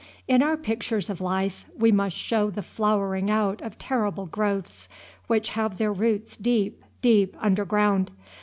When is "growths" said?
4.25-4.89